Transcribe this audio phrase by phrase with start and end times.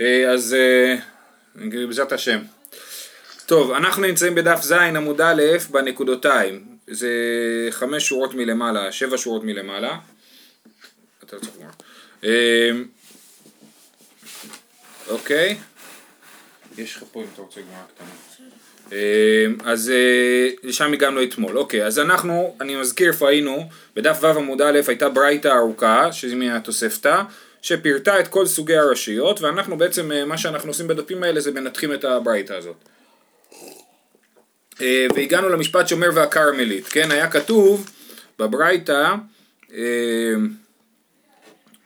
[0.00, 0.96] אה, אז אה,
[1.86, 2.38] בעזרת השם.
[3.46, 6.64] טוב, אנחנו נמצאים בדף ז עמוד א' בנקודותיים.
[6.86, 7.08] זה
[7.70, 9.98] חמש שורות מלמעלה, שבע שורות מלמעלה.
[11.24, 11.70] אתה לא צריך לומר.
[12.24, 12.70] אה,
[15.08, 15.56] אוקיי.
[16.78, 18.10] יש לך פה אם אתה רוצה גמרא קטנה.
[19.64, 19.92] אז
[20.62, 21.58] לשם הגענו אתמול.
[21.58, 26.36] אוקיי, אז אנחנו, אני מזכיר איפה היינו, בדף ו' עמוד א' הייתה ברייתא ארוכה, שזה
[26.36, 27.22] מהתוספתא.
[27.62, 31.94] שפירטה את כל סוגי הרשויות, ואנחנו בעצם, אה, מה שאנחנו עושים בדפים האלה זה מנתחים
[31.94, 32.76] את הברייתא הזאת.
[34.80, 37.90] אה, והגענו למשפט שאומר והכרמלית, כן, היה כתוב
[38.38, 39.14] בברייתא,
[39.74, 40.34] אה,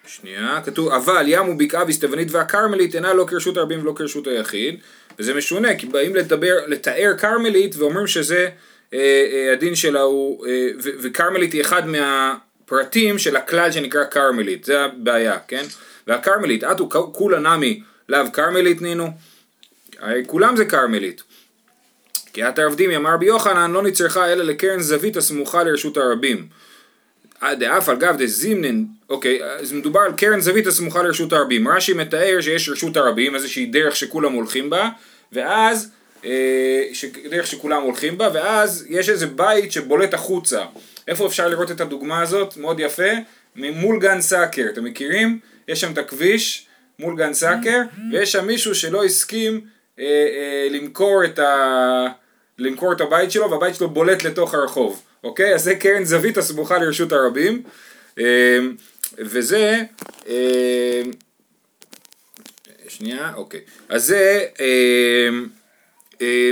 [0.06, 4.80] שנייה, כתוב, אבל ים ובקעה וסתוונית והכרמלית אינה לא כרשות הרבים ולא כרשות היחיד,
[5.18, 8.48] וזה משונה, כי באים לדבר, לתאר כרמלית ואומרים שזה
[9.52, 10.46] הדין שלה הוא,
[11.02, 12.34] וכרמלית היא אחד מה...
[12.66, 15.64] פרטים של הכלל שנקרא כרמלית, זה הבעיה, כן?
[16.06, 19.09] והכרמלית, אתו כולה נמי לאו כרמלית נינו,
[20.27, 21.22] כולם זה כרמלית.
[22.33, 26.47] כי את הרבדימי אמר רבי יוחנן לא נצרכה אלא לקרן זווית הסמוכה לרשות הרבים.
[27.53, 31.69] דאף על גב דזימנין, אוקיי, אז מדובר על קרן זווית הסמוכה לרשות הרבים.
[31.69, 34.88] רש"י מתאר שיש רשות הרבים, איזושהי דרך שכולם הולכים בה,
[35.33, 35.91] ואז,
[36.25, 36.83] אה,
[37.31, 40.64] דרך שכולם הולכים בה, ואז יש איזה בית שבולט החוצה.
[41.08, 42.56] איפה אפשר לראות את הדוגמה הזאת?
[42.56, 43.12] מאוד יפה,
[43.56, 45.38] מול גן סאקר, אתם מכירים?
[45.69, 46.66] יש שם את הכביש
[46.98, 49.60] מול גן סאקר, ויש שם מישהו שלא הסכים
[49.98, 52.06] אה, אה, למכור, את ה...
[52.58, 55.55] למכור את הבית שלו, והבית שלו בולט לתוך הרחוב, אוקיי?
[55.55, 57.62] אז זה קרן זווית הסמוכה לרשות הרבים,
[58.19, 58.58] אה,
[59.19, 59.82] וזה...
[60.28, 61.02] אה,
[62.88, 63.60] שנייה, אוקיי.
[63.88, 64.44] אז זה...
[64.60, 65.28] אה,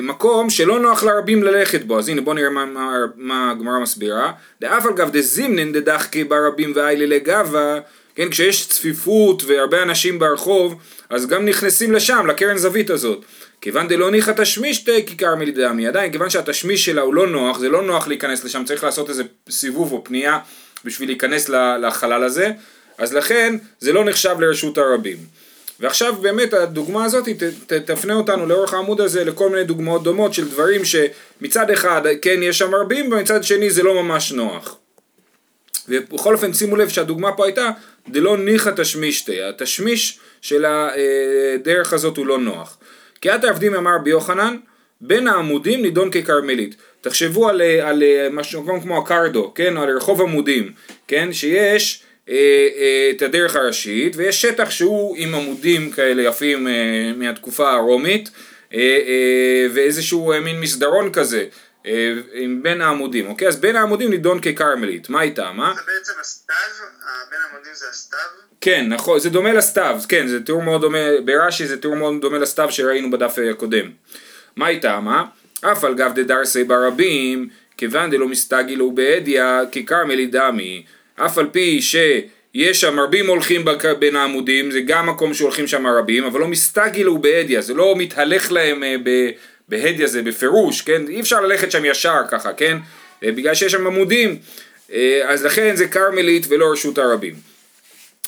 [0.02, 4.32] מקום שלא נוח לרבים ללכת בו, אז הנה בוא נראה מה, מה, מה הגמרא מסבירה.
[4.60, 7.78] דאף על גב דזימנין דדחקי ברבים ואיילי לגבה,
[8.14, 10.74] כן, כשיש צפיפות והרבה אנשים ברחוב,
[11.10, 13.24] אז גם נכנסים לשם, לקרן זווית הזאת.
[13.60, 17.82] כיוון דלא ניחא תשמישתי כיכר מלדמי, עדיין כיוון שהתשמיש שלה הוא לא נוח, זה לא
[17.82, 20.38] נוח להיכנס לשם, צריך לעשות איזה סיבוב או פנייה
[20.84, 21.48] בשביל להיכנס
[21.82, 22.50] לחלל הזה,
[22.98, 25.16] אז לכן זה לא נחשב לרשות הרבים.
[25.82, 30.34] ועכשיו באמת הדוגמה הזאת ת, ת, תפנה אותנו לאורך העמוד הזה לכל מיני דוגמאות דומות
[30.34, 34.76] של דברים שמצד אחד כן יש שם רבים ומצד שני זה לא ממש נוח.
[35.88, 37.70] ובכל אופן שימו לב שהדוגמה פה הייתה
[38.08, 42.78] דלא ניחא תשמישתי, התשמיש של הדרך הזאת הוא לא נוח.
[43.26, 44.56] את העבדים אמר רבי יוחנן
[45.00, 46.76] בין העמודים נידון ככרמלית.
[47.00, 50.72] תחשבו על, על משהו כמו הקרדו, כן, על רחוב עמודים,
[51.08, 56.72] כן, שיש את הדרך הראשית ויש שטח שהוא עם עמודים כאלה יפים אה,
[57.16, 58.30] מהתקופה הרומית
[59.74, 61.44] ואיזשהו מין מסדרון כזה
[62.32, 63.48] עם בין העמודים, אוקיי?
[63.48, 65.74] אז בין העמודים נידון ככרמלית, מה איתה, מה?
[65.76, 66.56] זה בעצם הסתיו?
[67.30, 68.18] בין העמודים זה הסתיו?
[68.60, 72.38] כן, נכון, זה דומה לסתיו, כן, זה תיאור מאוד דומה, ברש"י זה תיאור מאוד דומה
[72.38, 73.90] לסתיו שראינו בדף הקודם.
[74.56, 75.24] מה איתה, מה?
[75.60, 80.84] אף על גב דדרסי ברבים, כיוון דלא מסתגילו באדיה, ככרמלי דמי.
[81.16, 83.64] אף על פי שיש שם רבים הולכים
[83.98, 88.52] בין העמודים, זה גם מקום שהולכים שם רבים, אבל לא מסתגילו בהדיא, זה לא מתהלך
[88.52, 88.96] להם אה,
[89.68, 91.02] בהדיא זה בפירוש, כן?
[91.08, 92.78] אי אפשר ללכת שם ישר ככה, כן?
[93.24, 94.38] אה, בגלל שיש שם עמודים,
[94.92, 97.34] אה, אז לכן זה כרמלית ולא רשות הרבים.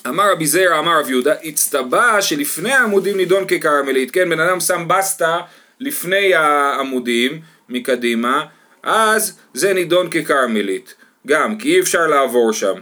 [0.09, 4.31] אמר רבי זרע, אמר רב יהודה, הצטבע שלפני העמודים נידון ככרמלית, כן?
[4.31, 5.39] בן אדם שם בסטה
[5.81, 8.45] לפני העמודים מקדימה,
[8.83, 10.95] אז זה נידון ככרמלית.
[11.27, 12.75] גם, כי אי אפשר לעבור שם.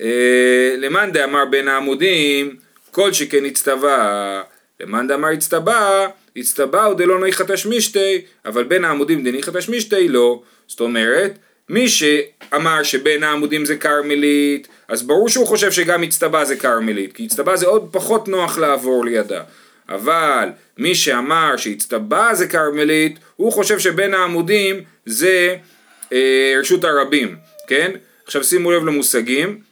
[0.00, 2.56] אה, למאן דאמר בין העמודים,
[2.90, 4.42] כל שכן הצטווה.
[4.80, 5.28] למאן דאמר
[6.36, 10.42] הצטווה הוא דלא ניחא תשמישתי, אבל בין העמודים דניחא תשמישתי לא.
[10.66, 11.38] זאת אומרת,
[11.68, 17.24] מי שאמר שבין העמודים זה כרמלית, אז ברור שהוא חושב שגם הצטווה זה כרמלית, כי
[17.24, 19.42] הצטווה זה עוד פחות נוח לעבור לידה.
[19.88, 25.56] אבל מי שאמר שהצטווה זה כרמלית, הוא חושב שבין העמודים זה
[26.60, 27.90] רשות הרבים, כן?
[28.26, 29.70] עכשיו שימו לב למושגים.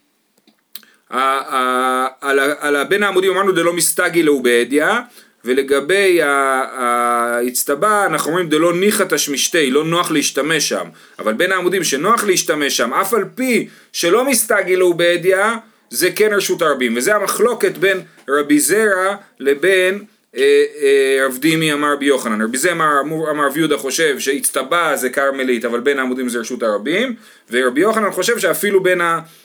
[1.10, 5.00] על בין העמודים אמרנו דלא מסתגי לאו בעדיה,
[5.44, 10.86] ולגבי האצטבה אנחנו אומרים דלא ניחא תשמישתי, לא נוח להשתמש שם,
[11.18, 15.56] אבל בין העמודים שנוח להשתמש שם, אף על פי שלא מסתגי לאו בעדיה,
[15.90, 20.04] זה כן רשות הרבים, וזה המחלוקת בין רבי זרע לבין אה, אה,
[21.26, 23.00] רב דימי אמר רבי יוחנן, רבי זה אמר,
[23.30, 27.14] אמר רבי יהודה חושב שהצטבע זה כרמלית אבל בין העמודים זה רשות הרבים
[27.50, 29.00] ורבי יוחנן חושב שאפילו בין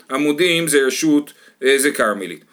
[0.09, 2.43] העמודים זה רשות, אה, זה כרמלית.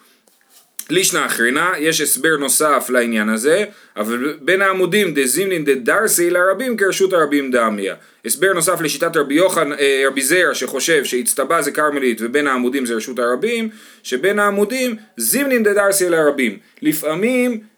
[0.90, 3.64] לישנא אחרונה, יש הסבר נוסף לעניין הזה,
[3.96, 7.94] אבל בין העמודים דזימנין דדרסי לרבים כרשות הרבים דמיה.
[8.24, 12.94] הסבר נוסף לשיטת רבי יוחנן, אה, רבי זרע שחושב שהצטבה זה כרמלית ובין העמודים זה
[12.94, 13.68] רשות הרבים,
[14.02, 16.58] שבין העמודים זימנין דדרסי לרבים.
[16.82, 17.69] לפעמים אה,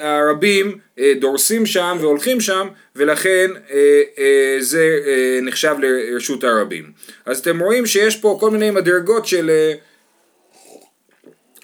[0.00, 3.50] הרבים אה, דורסים שם והולכים שם ולכן
[4.58, 5.00] זה
[5.42, 6.84] נחשב לרשות הרבים.
[7.26, 9.50] אז אתם רואים שיש פה כל מיני מדרגות של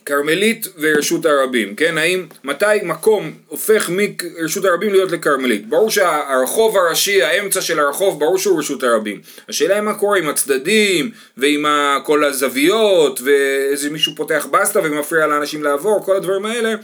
[0.08, 1.98] כרמלית ורשות הרבים, כן?
[1.98, 5.68] האם, מתי מקום הופך מרשות הרבים להיות לכרמלית?
[5.68, 9.20] ברור שהרחוב הראשי, האמצע של הרחוב, ברור שהוא רשות הרבים.
[9.48, 11.64] השאלה היא מה קורה עם הצדדים, ועם
[12.04, 16.74] כל הזוויות, ואיזה מישהו פותח בסטה ומפריע לאנשים לעבור, כל הדברים האלה.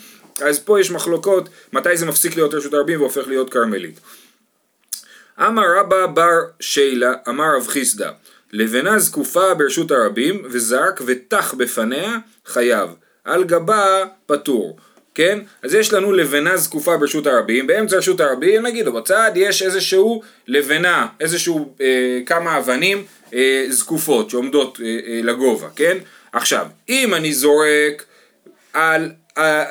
[0.41, 4.01] אז פה יש מחלוקות מתי זה מפסיק להיות רשות הרבים והופך להיות כרמלית.
[5.41, 8.11] אמר רבא בר שילה, אמר רב חיסדא,
[8.53, 12.91] לבנה זקופה ברשות הרבים, וזרק ותח בפניה, חייב.
[13.25, 14.79] על גבה פטור.
[15.15, 15.39] כן?
[15.63, 21.07] אז יש לנו לבנה זקופה ברשות הרבים, באמצע רשות הרבים, נגיד, בצד יש איזשהו לבנה,
[21.21, 23.05] איזשהו אה, כמה אבנים
[23.35, 25.99] אה, זקופות שעומדות אה, אה, לגובה, כן?
[26.33, 28.05] עכשיו, אם אני זורק
[28.73, 29.11] על,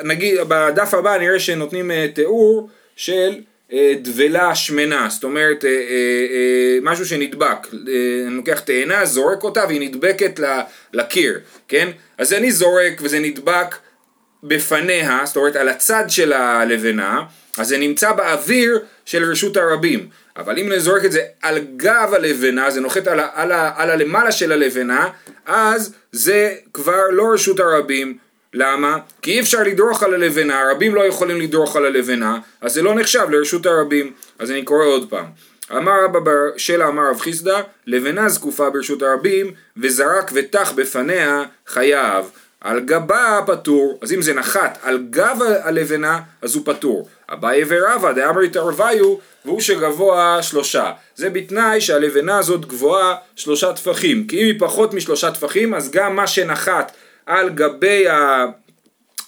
[0.04, 3.36] נגיד, בדף הבא נראה שנותנים אה, תיאור של
[3.74, 7.68] אה, דבלה שמנה, זאת אומרת אה, משהו שנדבק,
[8.28, 10.40] אני לוקח תאנה, זורק אותה והיא נדבקת
[10.94, 11.88] לקיר, כן?
[12.18, 13.76] אז אני זורק וזה נדבק
[14.44, 17.22] בפניה, זאת אומרת על הצד של הלבנה,
[17.58, 20.10] אז זה נמצא באוויר של רשות הרבים.
[20.38, 24.32] אבל אם אני זורק את זה על גב הלבנה, זה נוחת על, על, על הלמעלה
[24.32, 25.10] של הלבנה,
[25.46, 28.18] אז זה כבר לא רשות הרבים,
[28.54, 28.98] למה?
[29.22, 32.96] כי אי אפשר לדרוך על הלבנה, הרבים לא יכולים לדרוך על הלבנה, אז זה לא
[32.96, 34.12] נחשב לרשות הרבים.
[34.40, 35.26] אז אני קורא עוד פעם.
[35.72, 42.26] אמר רבא בר שלה אמר רב חיסדא, לבנה זקופה ברשות הרבים, וזרק ותח בפניה חייב.
[42.62, 47.08] על גבה פטור, אז אם זה נחת על גב הלבנה, אז הוא פטור.
[47.34, 49.16] אביי ורבא דאמרי תרוויו,
[49.46, 50.92] והוא שגבוה שלושה.
[51.16, 54.28] זה בתנאי שהלבנה הזאת גבוהה שלושה טפחים.
[54.28, 56.92] כי אם היא פחות משלושה טפחים, אז גם מה שנחת
[57.26, 58.06] על גבי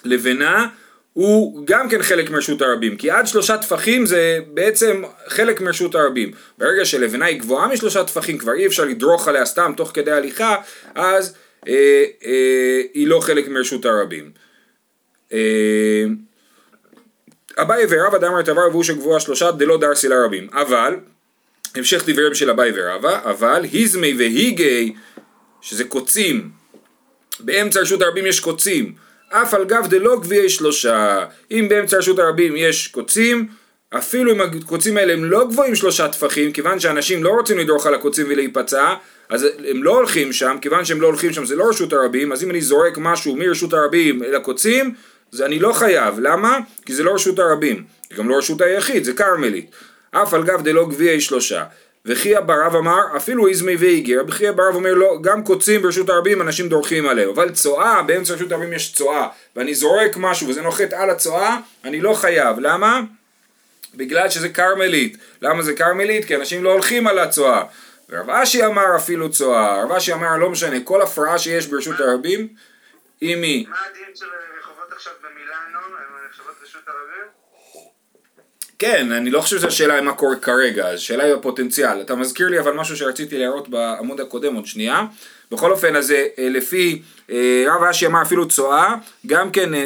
[0.04, 0.66] הלבנה
[1.16, 6.30] הוא גם כן חלק מרשות הרבים, כי עד שלושה טפחים זה בעצם חלק מרשות הרבים.
[6.58, 10.56] ברגע שלבנה היא גבוהה משלושה טפחים, כבר אי אפשר לדרוך עליה סתם תוך כדי הליכה,
[10.94, 11.34] אז
[11.68, 14.30] אה, אה, היא לא חלק מרשות הרבים.
[15.32, 16.04] אה,
[17.58, 20.48] אביי ורבא דאמר תבר והוא שגבוהה שלושה דלא דרסי לרבים.
[20.52, 20.96] אבל,
[21.74, 24.94] המשך דבריהם של אביי ורבא, אבל היזמי והיגי,
[25.60, 26.50] שזה קוצים,
[27.40, 28.94] באמצע רשות הרבים יש קוצים,
[29.28, 31.24] אף על גב דלא גביעי שלושה.
[31.50, 33.48] אם באמצע רשות הרבים יש קוצים,
[33.90, 37.94] אפילו אם הקוצים האלה הם לא גבוהים שלושה טפחים, כיוון שאנשים לא רוצים לדרוך על
[37.94, 38.94] הקוצים ולהיפצע,
[39.28, 42.44] אז הם לא הולכים שם, כיוון שהם לא הולכים שם זה לא רשות הרבים, אז
[42.44, 44.94] אם אני זורק משהו מרשות הרבים אל הקוצים,
[45.32, 46.58] זה אני לא חייב, למה?
[46.86, 49.70] כי זה לא רשות הרבים, זה גם לא רשות היחיד, זה כרמלית.
[50.10, 51.64] אף על גב דלא גביעי שלושה.
[52.06, 56.68] וכי הברב אמר אפילו איזמי והיגר, וכי הברב אומר לא, גם קוצים ברשות הרבים אנשים
[56.68, 61.10] דורכים עליהם, אבל צואה, באמצע רשות הרבים יש צואה, ואני זורק משהו וזה נוחת על
[61.10, 63.00] הצואה, אני לא חייב, למה?
[63.94, 66.24] בגלל שזה כרמלית, למה זה כרמלית?
[66.24, 67.62] כי אנשים לא הולכים על הצואה,
[68.08, 72.48] ורב אשי אמר אפילו צואה, רב אשי אמר לא משנה, כל הפרעה שיש ברשות הרבים,
[73.22, 73.66] אם היא...
[73.68, 74.26] מה הדין של
[74.60, 77.45] רחובות עכשיו במילאנו, הם נחשבות רשות הרבים?
[78.78, 82.00] כן, אני לא חושב שהשאלה היא מה קורה כרגע, השאלה היא הפוטנציאל.
[82.00, 85.04] אתה מזכיר לי אבל משהו שרציתי להראות בעמוד הקודם עוד שנייה.
[85.50, 88.94] בכל אופן, אז אה, לפי אה, רב אשי אמר אפילו צואה,
[89.26, 89.80] גם כן אה,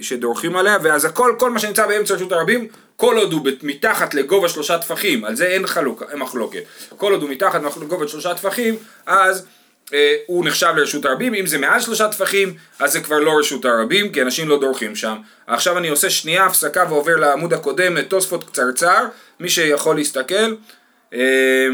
[0.00, 4.48] שדורכים עליה, ואז הכל, כל מה שנמצא באמצע רשות הרבים, כל עוד הוא מתחת לגובה
[4.48, 6.62] שלושה טפחים, על זה אין, חלוק, אין מחלוקת.
[6.96, 9.55] כל עוד הוא מתחת לגובה שלושה טפחים, אז אה,
[10.26, 14.12] הוא נחשב לרשות הרבים, אם זה מעל שלושה טפחים אז זה כבר לא רשות הרבים
[14.12, 15.16] כי אנשים לא דורכים שם.
[15.46, 19.06] עכשיו אני עושה שנייה הפסקה ועובר לעמוד הקודם לתוספות קצרצר,
[19.40, 20.54] מי שיכול להסתכל.
[21.14, 21.68] אה,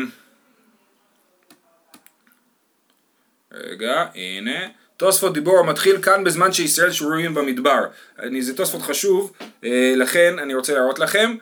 [3.52, 4.66] רגע, הנה.
[4.96, 7.84] תוספות דיבור המתחיל כאן בזמן שישראל שרורים במדבר.
[8.18, 9.32] אני, זה תוספות חשוב,
[9.64, 11.34] אה, לכן אני רוצה להראות לכם.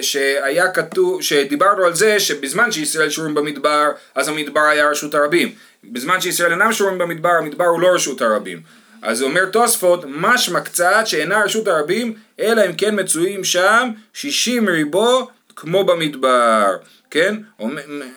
[0.00, 5.54] שהיה כתוב, שדיברנו על זה שבזמן שישראל שרורים במדבר, אז המדבר היה רשות הרבים.
[5.84, 8.60] בזמן שישראל אינם שורים במדבר, המדבר הוא לא רשות הרבים.
[9.02, 15.28] אז אומר תוספות, משמע קצת שאינה רשות הרבים, אלא אם כן מצויים שם שישים ריבו
[15.56, 16.76] כמו במדבר.
[17.10, 17.36] כן?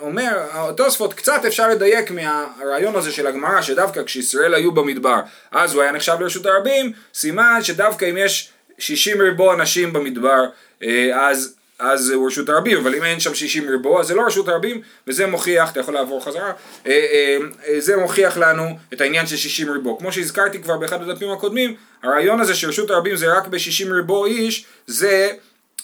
[0.01, 0.45] אומר
[0.77, 5.19] תוספות, קצת אפשר לדייק מהרעיון הזה של הגמרא, שדווקא כשישראל היו במדבר,
[5.51, 10.45] אז הוא היה נחשב לרשות הרבים, סימן שדווקא אם יש שישים ריבו אנשים במדבר,
[10.83, 14.25] אה, אז אז הוא רשות הרבים, אבל אם אין שם 60 ריבוע, אז זה לא
[14.25, 16.51] רשות הרבים, וזה מוכיח, אתה יכול לעבור חזרה,
[16.87, 19.99] אה, אה, אה, זה מוכיח לנו את העניין של 60 ריבוע.
[19.99, 24.65] כמו שהזכרתי כבר באחד הדפים הקודמים, הרעיון הזה שרשות הרבים זה רק ב-60 ריבוע איש,
[24.87, 25.31] זה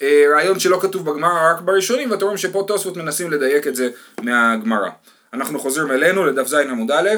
[0.02, 3.90] אה, רעיון שלא כתוב בגמרא, רק בראשונים, ואתם רואים שפה תוספות מנסים לדייק את זה
[4.22, 4.90] מהגמרא.
[5.34, 7.10] אנחנו חוזרים אלינו לדף ז עמוד א',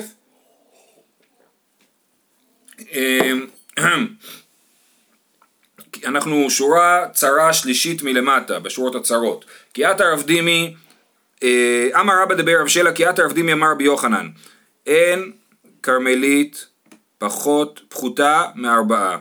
[6.05, 9.45] אנחנו שורה צרה שלישית מלמטה, בשורות הצרות.
[9.73, 10.75] כי את הרב דימי,
[11.43, 14.29] אה, אמר רבא דבר רב שלה, כי את הרב דימי אמר רבי יוחנן,
[14.87, 15.31] אין
[15.83, 16.65] כרמלית
[17.17, 19.17] פחות פחותה מארבעה.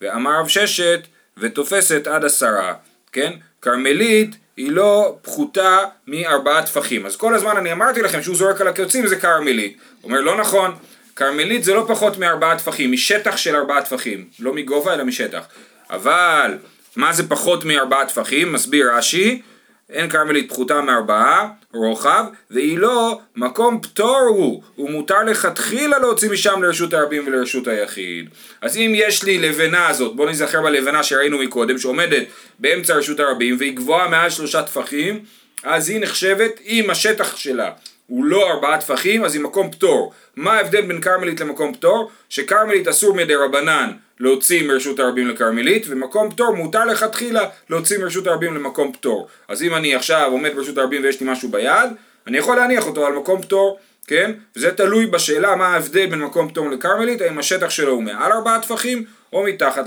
[0.00, 1.00] ואמר רב ששת,
[1.36, 2.74] ותופסת עד עשרה,
[3.12, 3.32] כן?
[3.62, 7.06] כרמלית היא לא פחותה מארבעה טפחים.
[7.06, 9.78] אז כל הזמן אני אמרתי לכם שהוא זורק על הקוצים זה כרמלית.
[10.00, 10.74] הוא אומר לא נכון,
[11.16, 15.44] כרמלית זה לא פחות מארבעה טפחים, משטח של ארבעה טפחים, לא מגובה אלא משטח.
[15.90, 16.58] אבל
[16.96, 18.52] מה זה פחות מארבעה טפחים?
[18.52, 19.42] מסביר רש"י,
[19.90, 26.62] אין כרמלית פחותה מארבעה רוחב, והיא לא מקום פטור הוא, הוא מותר לכתחילה להוציא משם
[26.62, 28.30] לרשות הרבים ולרשות היחיד.
[28.60, 32.22] אז אם יש לי לבנה הזאת, בואו נזכר בלבנה שראינו מקודם, שעומדת
[32.58, 35.24] באמצע רשות הרבים והיא גבוהה מעל שלושה טפחים,
[35.62, 37.70] אז היא נחשבת, אם השטח שלה
[38.06, 40.12] הוא לא ארבעה טפחים, אז היא מקום פטור.
[40.36, 42.10] מה ההבדל בין כרמלית למקום פטור?
[42.28, 48.54] שכרמלית אסור מדי רבנן להוציא מרשות הרבים לכרמלית, ומקום פטור מותר לכתחילה להוציא מרשות הרבים
[48.54, 49.28] למקום פטור.
[49.48, 51.90] אז אם אני עכשיו עומד ברשות הרבים ויש לי משהו ביד,
[52.26, 54.32] אני יכול להניח אותו על מקום פטור, כן?
[54.56, 58.60] וזה תלוי בשאלה מה ההבדל בין מקום פטור לכרמלית, האם השטח שלו הוא מעל ארבעה
[58.62, 59.84] טפחים או מתחת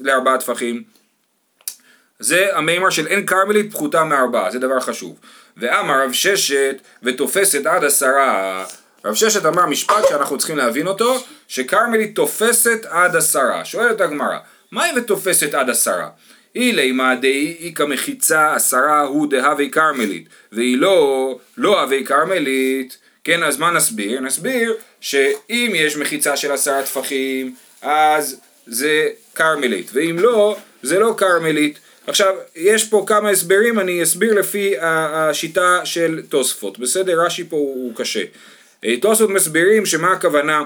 [0.00, 0.82] לארבעה טפחים.
[2.18, 5.18] זה המימר של אין כרמלית פחותה מארבעה, זה דבר חשוב.
[5.56, 8.64] ואמר רב ששת ותופסת עד עשרה.
[9.04, 13.64] רב ששת אמר משפט שאנחנו צריכים להבין אותו, שכרמלית תופסת עד עשרה.
[13.64, 14.38] שואלת הגמרא,
[14.72, 16.08] מהי ותופסת עד עשרה?
[16.56, 23.42] אילי מה דהי איכא מחיצה עשרה הוא דהווי כרמלית, והיא לא, לא הווי כרמלית, כן,
[23.42, 24.20] אז מה נסביר?
[24.20, 31.78] נסביר שאם יש מחיצה של עשרה טפחים, אז זה כרמלית, ואם לא, זה לא כרמלית.
[32.06, 37.20] עכשיו, יש פה כמה הסברים, אני אסביר לפי השיטה של תוספות, בסדר?
[37.20, 38.22] רש"י פה הוא קשה.
[38.84, 40.62] אה, תוספות מסבירים שמה הכוונה,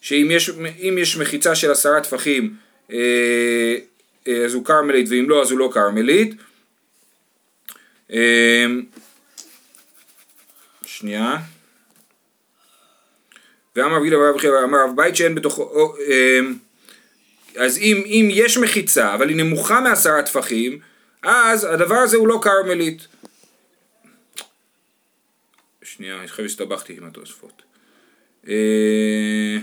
[0.00, 2.56] שאם יש, יש מחיצה של עשרה טפחים
[2.92, 3.76] אה,
[4.28, 6.34] אה, אז הוא כרמלית ואם לא אז הוא לא כרמלית.
[10.86, 11.36] שנייה.
[13.76, 14.10] ואמר רבי
[14.64, 15.94] אמר רב בית שאין בתוכו
[17.56, 20.78] אז אם, אם יש מחיצה, אבל היא נמוכה מעשרה טפחים,
[21.22, 23.06] אז הדבר הזה הוא לא כרמלית.
[25.96, 27.62] שנייה, אני חושב שהסתבכתי עם התוספות.
[28.48, 29.56] אה,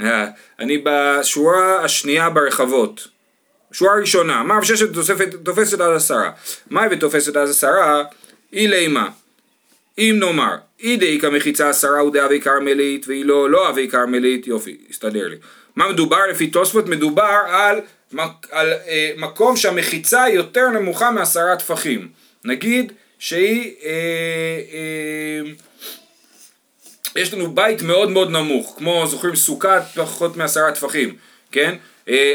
[0.00, 0.26] אה,
[0.58, 3.08] אני בשורה השנייה ברחבות.
[3.72, 4.88] שורה ראשונה, מה ששת
[5.44, 6.30] תופסת עד עשרה.
[6.70, 8.04] מהי ותופסת עד עשרה?
[8.52, 9.08] אי לימה.
[9.98, 14.78] אם נאמר, אי דאיכא מחיצה עשרה הוא דאבי כרמלית והיא לא לא אבי כרמלית, יופי,
[14.90, 15.36] הסתדר לי.
[15.76, 16.86] מה מדובר לפי תוספות?
[16.86, 17.80] מדובר על,
[18.50, 22.08] על אה, מקום שהמחיצה יותר נמוכה מעשרה טפחים.
[22.44, 23.90] נגיד שהיא, אה,
[24.72, 25.50] אה,
[27.16, 31.16] יש לנו בית מאוד מאוד נמוך, כמו זוכרים סוכת פחות מעשרה טפחים,
[31.52, 31.74] כן?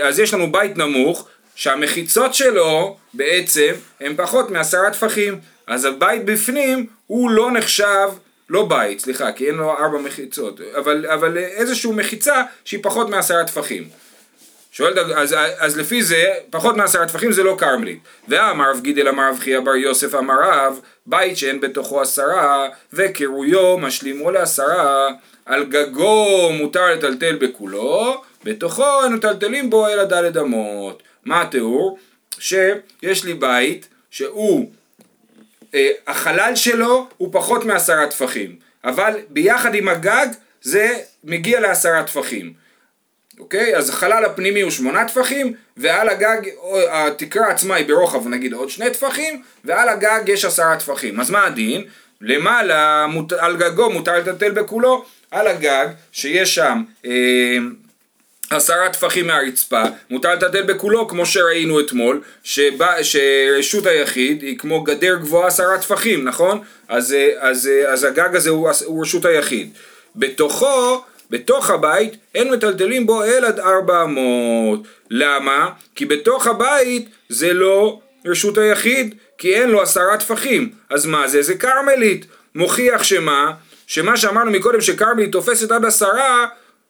[0.03, 5.39] אז יש לנו בית נמוך שהמחיצות שלו בעצם הם פחות מעשרה טפחים.
[5.67, 8.09] אז הבית בפנים הוא לא נחשב,
[8.49, 13.43] לא בית, סליחה, כי אין לו ארבע מחיצות, אבל, אבל איזושהי מחיצה שהיא פחות מעשרה
[13.43, 13.89] טפחים.
[14.73, 17.99] שואלת, אז, אז לפי זה, פחות מעשרה טפחים זה לא כרמלית.
[18.27, 23.77] ואמר רב גידל אמר רב חייא בר יוסף אמר רב, בית שאין בתוכו עשרה, וקירויו
[23.77, 25.09] משלימו לעשרה,
[25.45, 31.03] על גגו מותר לטלטל בכולו, בתוכו אין מטלטלים בו אלא דלת אמות.
[31.25, 31.99] מה התיאור?
[32.39, 34.71] שיש לי בית שהוא
[35.75, 40.27] אה, החלל שלו הוא פחות מעשרה טפחים, אבל ביחד עם הגג
[40.61, 42.62] זה מגיע לעשרה טפחים.
[43.43, 43.75] אוקיי?
[43.75, 46.41] אז החלל הפנימי הוא שמונה טפחים, ועל הגג,
[46.89, 51.19] התקרה עצמה היא ברוחב נגיד עוד שני טפחים, ועל הגג יש עשרה טפחים.
[51.19, 51.83] אז מה הדין?
[52.21, 53.05] למעלה,
[53.39, 57.57] על גגו מותר לטלטל בכולו, על הגג שיש שם אה,
[58.49, 65.15] עשרה טפחים מהרצפה, מותר לטלטל בכולו כמו שראינו אתמול, שבא, שרשות היחיד היא כמו גדר
[65.15, 66.61] גבוהה עשרה טפחים, נכון?
[66.87, 69.69] אז, אז, אז הגג הזה הוא, הוא רשות היחיד.
[70.15, 74.79] בתוכו, בתוך הבית, אין מטלטלים בו אלא עד ארבע אמות.
[75.09, 75.69] למה?
[75.95, 80.69] כי בתוך הבית זה לא רשות היחיד, כי אין לו עשרה טפחים.
[80.89, 81.41] אז מה זה?
[81.41, 82.25] זה כרמלית.
[82.55, 83.51] מוכיח שמה?
[83.87, 86.45] שמה שאמרנו מקודם שכרמלית תופסת עד עשרה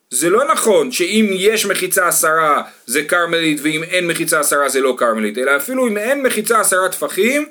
[0.09, 4.95] זה לא נכון שאם יש מחיצה עשרה זה כרמלית ואם אין מחיצה עשרה זה לא
[4.97, 7.45] כרמלית, אלא אפילו אם אין מחיצה עשרה טפחים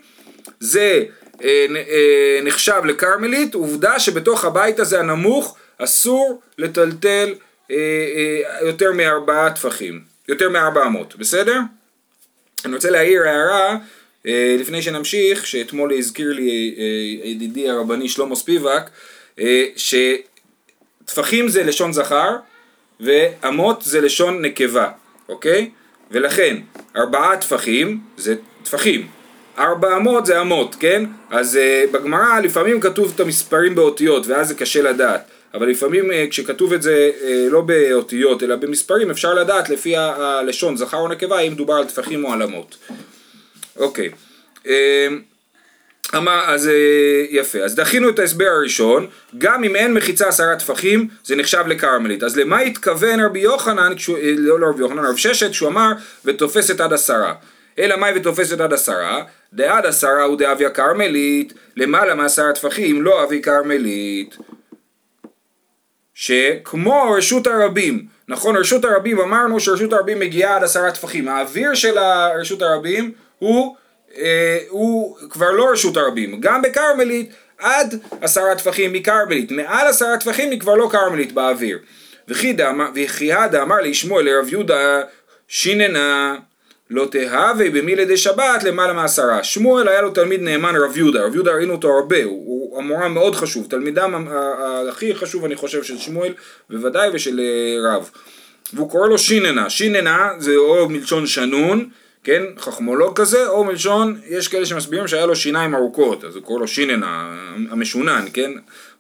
[0.61, 1.03] זה
[1.45, 7.35] אה, אה, נחשב לכרמלית, עובדה שבתוך הבית הזה הנמוך אסור לטלטל
[7.71, 11.59] אה, אה, יותר מארבעה טפחים, יותר מארבע אמות, בסדר?
[12.65, 13.77] אני רוצה להעיר הערה
[14.27, 16.75] אה, לפני שנמשיך, שאתמול הזכיר לי
[17.25, 18.83] ידידי הרבני שלמה ספיבק,
[19.77, 22.37] שטפחים זה לשון זכר
[23.01, 24.91] ואמות זה לשון נקבה,
[25.29, 25.71] אוקיי?
[26.11, 26.57] ולכן
[26.97, 29.09] ארבעה טפחים זה טפחים,
[29.59, 31.05] ארבע אמות זה אמות, כן?
[31.31, 35.21] אז uh, בגמרא לפעמים כתוב את המספרים באותיות ואז זה קשה לדעת
[35.55, 40.77] אבל לפעמים uh, כשכתוב את זה uh, לא באותיות אלא במספרים אפשר לדעת לפי הלשון
[40.77, 42.77] זכר או נקבה אם מדובר על טפחים או על אמות.
[43.77, 44.11] אוקיי.
[44.65, 44.69] Uh,
[46.17, 46.71] אמר, אז
[47.31, 49.07] יפה, אז דחינו את ההסבר הראשון,
[49.39, 52.23] גם אם אין מחיצה עשרה טפחים, זה נחשב לכרמלית.
[52.23, 53.93] אז למה התכוון רבי יוחנן,
[54.37, 55.93] לא, לא רבי יוחנן, רב ששת, שהוא אמר,
[56.25, 57.35] ותופסת עד עשרה.
[57.79, 63.43] אלא מאי ותופסת עד עשרה, דעד עשרה הוא דאביה כרמלית, למעלה מעשרה טפחים לא אבי
[63.43, 64.37] כרמלית.
[66.15, 71.99] שכמו רשות הרבים, נכון רשות הרבים אמרנו שרשות הרבים מגיעה עד עשרה טפחים, האוויר של
[72.41, 73.77] רשות הרבים הוא,
[74.17, 80.51] אה, הוא כבר לא רשות הרבים, גם בכרמלית עד עשרה טפחים מכרמלית, מעל עשרה טפחים
[80.51, 81.79] היא כבר לא כרמלית באוויר.
[82.29, 85.01] וכי הדה אמר לי שמואל לרב יהודה
[85.49, 86.37] שיננה
[86.93, 89.45] לא תהווה במילי דה שבת למעלה מעשרה.
[89.45, 92.33] שמואל היה לו תלמיד נאמן רב יהודה, רב יהודה ראינו אותו הרבה, הוא,
[92.73, 94.27] הוא המורה מאוד חשוב, תלמידם
[94.89, 96.33] הכי חשוב אני חושב של שמואל,
[96.71, 98.11] בוודאי ושל אה, רב.
[98.73, 101.89] והוא קורא לו שיננה, שיננה זה או מלשון שנון,
[102.25, 106.61] כן, חכמולוג כזה, או מלשון, יש כאלה שמסבירים שהיה לו שיניים ארוכות, אז הוא קורא
[106.61, 107.35] לו שיננה,
[107.71, 108.51] המשונן, כן,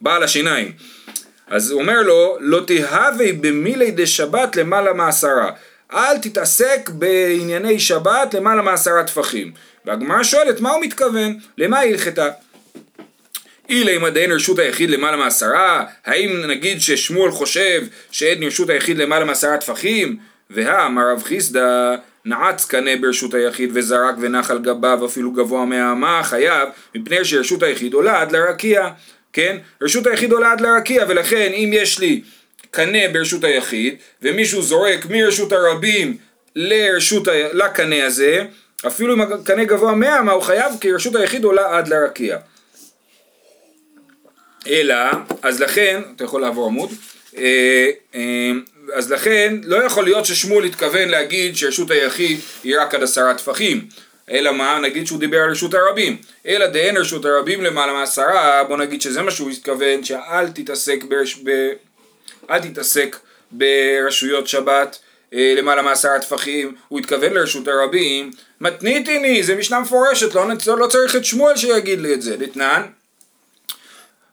[0.01, 0.73] בעל השיניים.
[1.47, 5.51] אז הוא אומר לו, לא תהווה במילי דה שבת למעלה מעשרה.
[5.95, 9.53] אל תתעסק בענייני שבת למעלה מעשרה טפחים.
[9.85, 11.39] והגמרא שואלת מה הוא מתכוון?
[11.59, 12.29] למה היא הלכתה?
[13.69, 15.85] אילי מדעין רשות היחיד למעלה מעשרה?
[16.05, 20.17] האם נגיד ששמואל חושב שאין רשות היחיד למעלה מעשרה טפחים?
[20.51, 26.69] והאמר רב חיסדא נעץ קנה ברשות היחיד וזרק ונח על גביו אפילו גבוה מהאמה חייב
[26.95, 28.91] מפני שרשות היחיד עולה עד לרקיע
[29.33, 29.57] כן?
[29.83, 32.23] רשות היחיד עולה עד לרקיע ולכן אם יש לי
[32.75, 36.17] קנה ברשות היחיד, ומישהו זורק מרשות הרבים
[36.57, 37.33] לרשות ה...
[37.53, 38.45] לקנה הזה,
[38.87, 40.73] אפילו אם הקנה גבוה 100, מה הוא חייב?
[40.81, 42.39] כי רשות היחיד עולה עד לרקיע.
[44.67, 44.95] אלא,
[45.43, 46.91] אז לכן, אתה יכול לעבור עמוד,
[47.37, 48.51] אה, אה,
[48.95, 53.87] אז לכן לא יכול להיות ששמואל התכוון להגיד שרשות היחיד היא רק עד עשרה טפחים.
[54.31, 54.79] אלא מה?
[54.83, 56.17] נגיד שהוא דיבר על רשות הרבים.
[56.47, 61.37] אלא דהן רשות הרבים למעלה מעשרה, בוא נגיד שזה מה שהוא התכוון, שאל תתעסק ברש...
[61.45, 61.51] ב...
[62.51, 63.17] אל תתעסק
[63.53, 64.99] ברשויות שבת
[65.35, 71.17] אה, למעלה מעשרה טפחים, הוא התכוון לרשות הרבים, מתניתיני, זה משנה מפורשת, לא, לא צריך
[71.17, 72.83] את שמואל שיגיד לי את זה, דתנן,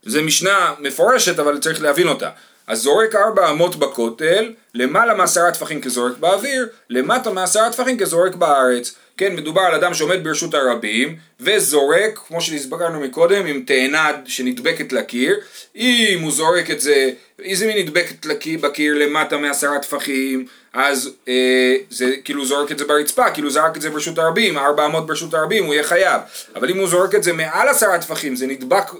[0.03, 2.29] זה משנה מפורשת אבל צריך להבין אותה.
[2.67, 8.95] אז זורק ארבע אמות בכותל, למעלה מעשרה טפחים כזורק באוויר, למטה מעשרה טפחים כזורק בארץ.
[9.19, 15.39] כן, מדובר על אדם שעומד ברשות הרבים וזורק, כמו שהסברנו מקודם, עם תאנה שנדבקת לקיר.
[15.75, 21.75] אם הוא זורק את זה, איזה מין נדבקת לקיר, בקיר למטה מעשרה טפחים, אז אה,
[21.89, 25.33] זה כאילו זורק את זה ברצפה, כאילו זרק את זה ברשות הרבים, ארבע אמות ברשות
[25.33, 26.21] הרבים, הוא יהיה חייב.
[26.55, 28.91] אבל אם הוא זורק את זה מעל עשרה טפחים, זה נדבק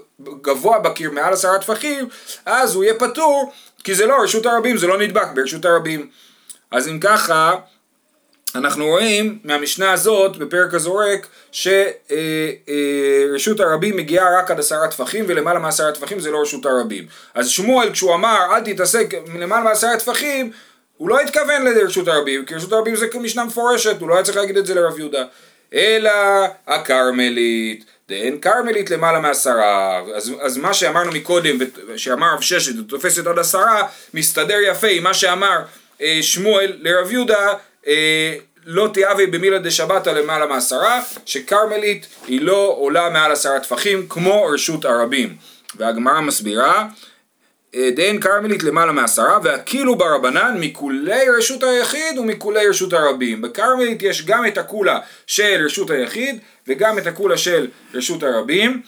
[0.42, 2.08] גבוה בקיר מעל עשרה טפחים,
[2.46, 3.52] אז הוא יהיה פטור,
[3.84, 6.08] כי זה לא רשות הרבים, זה לא נדבק ברשות הרבים.
[6.70, 7.54] אז אם ככה,
[8.54, 11.80] אנחנו רואים מהמשנה הזאת בפרק הזורק שרשות
[13.60, 17.06] הרבים מגיעה רק עד עשרה טפחים ולמעלה מעשרה טפחים זה לא רשות הרבים.
[17.34, 20.50] אז שמואל כשהוא אמר אל תתעסק למעלה מעשרה טפחים
[20.96, 24.36] הוא לא התכוון לרשות הרבים כי רשות הרבים זה משנה מפורשת הוא לא היה צריך
[24.36, 25.24] להגיד את זה לרב יהודה.
[25.74, 26.10] אלא
[26.66, 31.58] הכרמלית דאין כרמלית למעלה מעשרה אז, אז מה שאמרנו מקודם
[31.96, 33.82] שאמר רב ששת ותופסת עד עשרה
[34.14, 35.58] מסתדר יפה עם מה שאמר
[36.02, 37.54] אה, שמואל לרב יהודה אה,
[38.66, 44.84] לא תיאבי במילה דשבתא למעלה מעשרה, שכרמלית היא לא עולה מעל עשרה טפחים כמו רשות
[44.84, 45.36] הרבים.
[45.76, 46.88] והגמרא מסבירה,
[47.74, 53.42] אה, דין כרמלית למעלה מעשרה, והקילו ברבנן מכולי רשות היחיד ומכולי רשות הרבים.
[53.42, 58.82] בכרמלית יש גם את הקולה של רשות היחיד וגם את הקולה של רשות הרבים.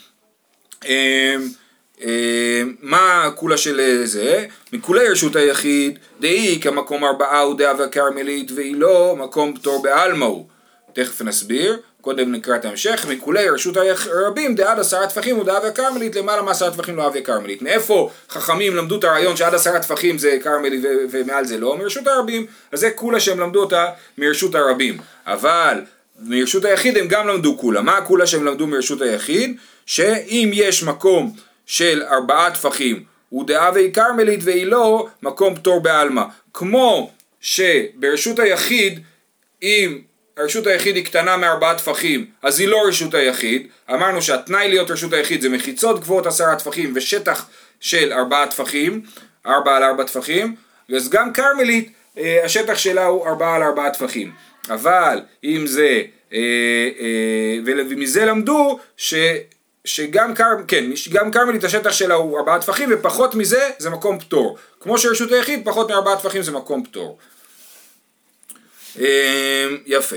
[2.00, 4.46] אה, אה, מה כולה של זה?
[4.72, 10.46] מכולי רשות היחיד, דאי כמקום ארבעה הוא דעה והכרמלית, והיא לא מקום פטור בעלמא הוא.
[10.92, 11.78] תכף נסביר.
[12.00, 16.96] קודם נקרא את ההמשך, מכולי רשות הרבים דעד עשרה טפחים ודאביה כרמלית למעלה מעשרה טפחים
[16.96, 17.62] לא אביה כרמלית.
[17.62, 21.76] מאיפה חכמים למדו את הרעיון שעד עשרה טפחים זה כרמלית ו- ומעל זה לא?
[21.76, 22.46] מרשות הרבים.
[22.72, 23.86] אז זה כולה שהם למדו אותה
[24.18, 24.98] מרשות הרבים.
[25.26, 25.80] אבל
[26.20, 27.80] מרשות היחיד הם גם למדו כולה.
[27.80, 29.56] מה הכולה שהם למדו מרשות היחיד?
[29.86, 31.32] שאם יש מקום
[31.66, 36.22] של ארבעה טפחים ודאבי כרמלית והיא לא מקום פטור בעלמא.
[36.54, 39.00] כמו שברשות היחיד
[39.62, 39.98] אם
[40.38, 45.12] רשות היחיד היא קטנה מארבעה טפחים אז היא לא רשות היחיד אמרנו שהתנאי להיות רשות
[45.12, 47.48] היחיד זה מחיצות גבוהות עשרה טפחים ושטח
[47.80, 49.02] של ארבעה טפחים
[49.46, 50.54] ארבע על ארבע טפחים
[50.96, 54.32] אז גם כרמלית אה, השטח שלה הוא ארבעה על ארבעה טפחים
[54.70, 56.38] אבל אם זה אה,
[57.00, 59.14] אה, ומזה למדו ש...
[59.84, 64.58] שגם קר, כן, גם כרמלית השטח שלה הוא ארבעה טפחים ופחות מזה זה מקום פטור.
[64.80, 67.18] כמו שרשות היחיד פחות מארבעה טפחים זה מקום פטור.
[68.98, 69.04] אמ,
[69.86, 70.16] יפה.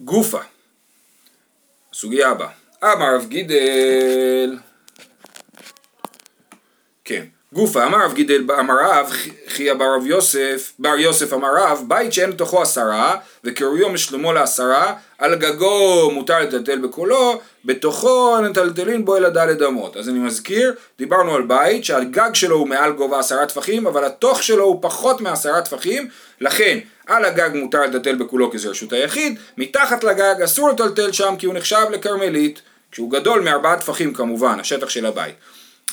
[0.00, 0.40] גופה.
[1.92, 2.50] סוגיה הבאה.
[2.84, 4.58] אמר רב גידל
[7.04, 7.24] כן.
[7.54, 9.12] גופה אמר רב גידל אמר רב
[9.48, 14.94] חייא בר רב יוסף בר יוסף אמר רב בית שאין בתוכו עשרה וקראויו משלומו לעשרה
[15.18, 19.96] על גגו מותר לטלטל בקולו בתוכו נטלטלין בו אל הדלת אמות.
[19.96, 24.42] אז אני מזכיר דיברנו על בית שהגג שלו הוא מעל גובה עשרה טפחים אבל התוך
[24.42, 26.08] שלו הוא פחות מעשרה טפחים
[26.40, 31.34] לכן על הגג מותר לטלטל בכולו כי זה רשות היחיד מתחת לגג אסור לטלטל שם
[31.38, 32.62] כי הוא נחשב לכרמלית
[32.92, 35.34] כשהוא גדול מארבעה טפחים כמובן השטח של הבית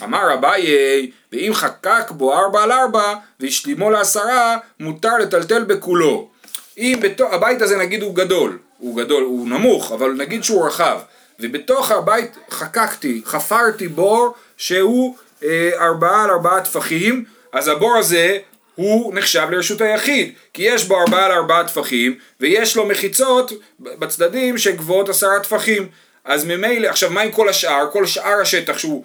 [0.04, 6.30] אמר אביי, ואם חקק בו ארבע על ארבע והשלימו לעשרה, מותר לטלטל בכולו.
[6.78, 11.00] אם בתוך, הבית הזה נגיד הוא גדול, הוא גדול, הוא נמוך, אבל נגיד שהוא רחב,
[11.40, 18.38] ובתוך הבית חקקתי, חפרתי בור שהוא אה, ארבעה על ארבעה טפחים, אז הבור הזה
[18.76, 24.58] הוא נחשב לרשות היחיד, כי יש בו ארבעה על ארבעה טפחים, ויש לו מחיצות בצדדים
[24.58, 25.88] שגבוהות עשרה טפחים.
[26.26, 27.88] אז ממילא, עכשיו מה עם כל השאר?
[27.92, 29.04] כל שאר השטח שהוא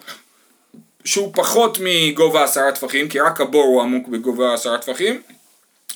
[1.06, 5.22] שהוא פחות מגובה עשרה טפחים, כי רק הבור הוא עמוק בגובה עשרה טפחים,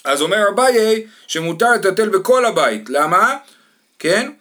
[0.04, 3.36] אז אומר אביי שמותר לטלטל בכל הבית, למה?
[3.98, 4.32] כן?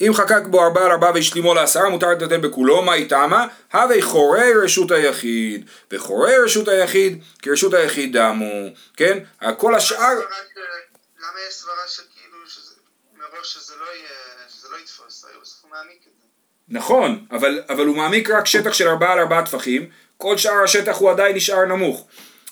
[0.00, 3.46] אם חקק בו ארבעה על ארבעה והשלימו לעשרה, מותר לטלטל בכולו, מה איתמה?
[3.72, 9.18] הווה חורי רשות היחיד, וחורי רשות היחיד כרשות היחיד דמו, כן?
[9.56, 10.14] כל השאר...
[11.18, 12.36] למה יש סברה שכאילו,
[13.18, 13.86] מראש שזה לא
[14.70, 16.09] לא יתפוס, בסוף הוא מעמיק את זה.
[16.70, 20.96] נכון, אבל, אבל הוא מעמיק רק שטח של ארבעה על ארבעה טפחים, כל שאר השטח
[20.96, 22.06] הוא עדיין נשאר נמוך,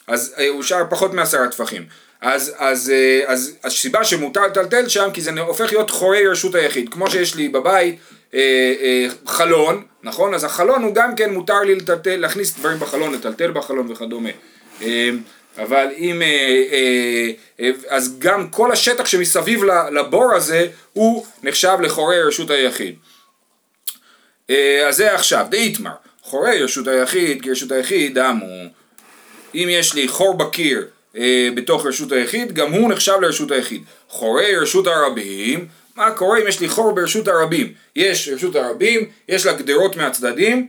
[0.07, 1.87] אז אה, הוא נשאר פחות מעשרה טפחים.
[2.21, 6.89] אז, אז, אה, אז הסיבה שמותר לטלטל שם כי זה הופך להיות חורי רשות היחיד,
[6.89, 7.99] כמו שיש לי בבית
[8.35, 8.41] אה,
[8.81, 10.35] אה, חלון, נכון?
[10.35, 14.31] אז החלון הוא גם כן מותר לי לטלטל, להכניס דברים בחלון, לטלטל בחלון וכדומה.
[14.83, 15.11] אה,
[15.59, 17.31] אבל אם, אה,
[17.89, 22.95] אז גם כל השטח שמסביב לבור הזה הוא נחשב לחורי רשות היחיד.
[24.51, 28.65] אה, אז זה עכשיו, דאיתמר, חורי רשות היחיד, כי רשות היחיד דמו,
[29.55, 33.83] אם יש לי חור בקיר אה, בתוך רשות היחיד, גם הוא נחשב לרשות היחיד.
[34.09, 37.73] חורי רשות הרבים, מה קורה אם יש לי חור ברשות הרבים?
[37.97, 40.69] יש רשות הרבים, יש לה גדרות מהצדדים,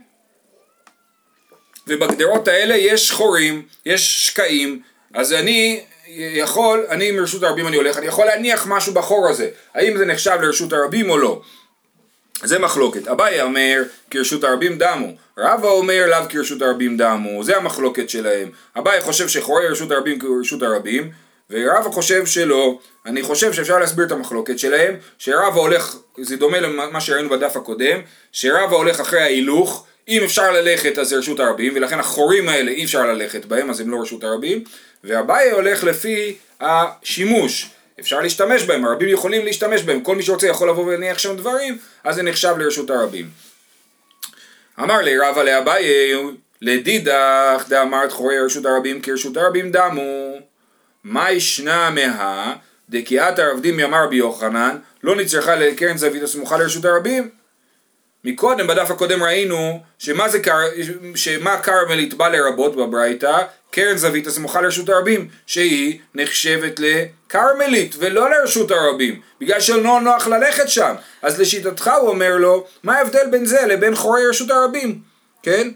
[1.86, 4.82] ובגדרות האלה יש חורים, יש שקעים,
[5.14, 5.80] אז אני
[6.16, 10.38] יכול, אני מרשות הרבים אני הולך, אני יכול להניח משהו בחור הזה, האם זה נחשב
[10.42, 11.42] לרשות הרבים או לא?
[12.42, 13.08] זה מחלוקת.
[13.08, 18.50] אביי אומר כרשות הרבים דמו, רבא אומר לאו כרשות הרבים דמו, זה המחלוקת שלהם.
[18.78, 21.10] אביי חושב שחורי רשות הרבים כרשות הרבים,
[21.50, 22.78] ורבא חושב שלא.
[23.06, 28.00] אני חושב שאפשר להסביר את המחלוקת שלהם, שרבא הולך, זה דומה למה שראינו בדף הקודם,
[28.32, 32.84] שרבא הולך אחרי ההילוך, אם אפשר ללכת אז זה רשות הרבים, ולכן החורים האלה אי
[32.84, 34.64] אפשר ללכת בהם, אז הם לא רשות הרבים,
[35.04, 37.70] ואביי הולך לפי השימוש.
[38.00, 41.78] אפשר להשתמש בהם, הרבים יכולים להשתמש בהם, כל מי שרוצה יכול לבוא ולהניח שם דברים,
[42.04, 43.28] אז זה נחשב לרשות הרבים.
[44.80, 46.12] אמר לי רבא לאביי,
[46.62, 50.38] לדידך דאמרת חורי רשות הרבים כרשות הרבים דמו,
[51.04, 52.54] מה ישנה מה
[52.88, 57.39] דקיאת הרבדים יאמר רבי יוחנן, לא נצרכה לקרן זווית הסמוכה לרשות הרבים?
[58.24, 60.58] מקודם, בדף הקודם ראינו שמה זה קר...
[61.14, 68.70] שמה כרמלית בא לרבות בברייתא, קרן זווית הסמוכה לרשות הרבים, שהיא נחשבת לכרמלית ולא לרשות
[68.70, 70.94] הרבים, בגלל שלא נוח ללכת שם.
[71.22, 74.98] אז לשיטתך הוא אומר לו, מה ההבדל בין זה לבין חורי רשות הרבים,
[75.42, 75.70] כן?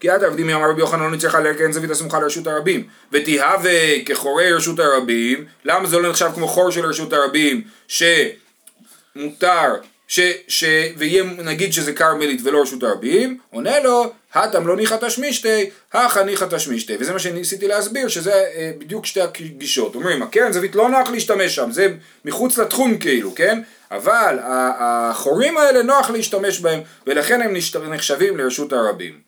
[0.00, 4.52] כי עד העבדים יאמר רבי יוחנן לא נצטרך לקרן זווית הסמוכה לרשות הרבים ותהווה כחורי
[4.52, 9.74] רשות הרבים למה זה לא נחשב כמו חור של רשות הרבים שמותר
[10.10, 10.64] ש, ש,
[10.96, 16.46] ויהיה נגיד שזה כרמלית ולא רשות הרבים, עונה לו הטם לא ניחא תשמישתי, הכא ניחא
[16.50, 16.96] תשמישתי.
[17.00, 19.94] וזה מה שניסיתי להסביר, שזה אה, בדיוק שתי הגישות.
[19.94, 21.88] אומרים, הקרן זווית לא נוח להשתמש שם, זה
[22.24, 23.62] מחוץ לתחום כאילו, כן?
[23.90, 24.38] אבל
[24.78, 27.54] החורים האלה נוח להשתמש בהם, ולכן הם
[27.90, 29.18] נחשבים לרשות הרבים.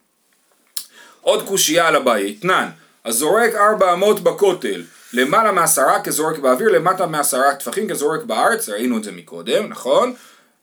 [1.21, 2.68] עוד קושייה על הבית, תנן,
[3.05, 9.05] הזורק ארבע אמות בכותל, למעלה מעשרה כזורק באוויר, למטה מעשרה טפחים כזורק בארץ, ראינו את
[9.05, 10.14] זה מקודם, נכון?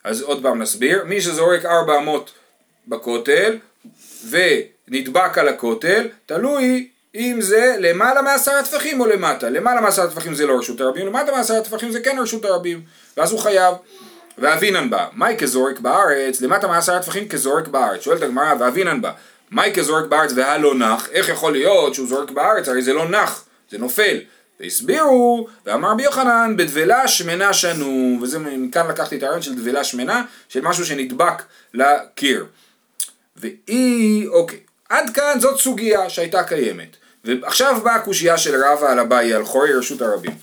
[0.03, 2.31] אז עוד פעם נסביר, מי שזורק ארבע אמות
[2.87, 3.57] בכותל
[4.29, 9.49] ונדבק על הכותל, תלוי אם זה למעלה מעשרה טפחים או למטה.
[9.49, 12.81] למעלה מעשרה טפחים זה לא רשות הרבים, למטה מעשרה טפחים זה כן רשות הרבים,
[13.17, 13.75] ואז הוא חייב.
[14.37, 18.01] ואבינן בה, מהי כזורק בארץ, למטה מעשרה טפחים כזורק בארץ.
[18.01, 19.11] שואלת הגמרא, ואבינן בה,
[19.51, 23.45] מהי כזורק בארץ והלא נח, איך יכול להיות שהוא זורק בארץ, הרי זה לא נח,
[23.69, 24.19] זה נופל.
[24.59, 30.23] והסבירו, ואמר רבי יוחנן, בדבלה שמנה שנו, וזה מכאן לקחתי את הרעיון של דבלה שמנה,
[30.49, 31.43] של משהו שנדבק
[31.73, 32.45] לקיר.
[33.35, 36.95] והיא, אוקיי, עד כאן זאת סוגיה שהייתה קיימת.
[37.23, 40.35] ועכשיו באה הקושייה של רבא על אביי, על חורי רשות הרבים.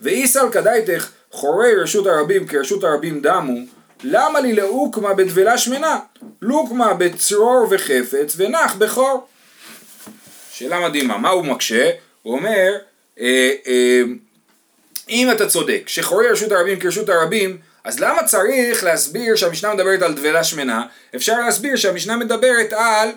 [0.00, 3.58] ואיסל כדאיתך חורי רשות הרבים כרשות הרבים דמו,
[4.02, 5.98] למה לי לאוקמה בדבלה שמנה?
[6.42, 9.26] לוקמה בצרור וחפץ ונח בחור.
[10.52, 11.90] שאלה מדהימה, מה הוא מקשה?
[12.22, 12.72] הוא אומר,
[15.08, 20.14] אם אתה צודק, שחורי רשות הרבים כרשות הרבים, אז למה צריך להסביר שהמשנה מדברת על
[20.14, 20.82] דבלה שמנה?
[21.16, 23.08] אפשר להסביר שהמשנה מדברת על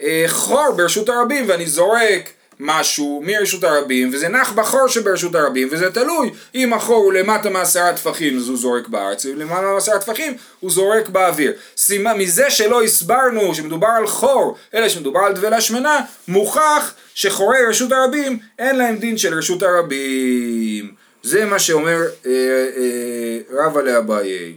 [0.00, 5.90] אה, חור ברשות הרבים ואני זורק משהו מרשות הרבים וזה נח בחור שברשות הרבים וזה
[5.90, 10.70] תלוי אם החור הוא למטה מעשרה טפחים אז הוא זורק בארץ ולמעלה מעשרה טפחים הוא
[10.70, 11.52] זורק באוויר.
[11.76, 17.92] סימה, מזה שלא הסברנו שמדובר על חור אלא שמדובר על דבלה שמנה מוכח שחורי רשות
[17.92, 20.94] הרבים אין להם דין של רשות הרבים.
[21.22, 22.32] זה מה שאומר אה,
[22.76, 24.54] אה, רבא לאביי.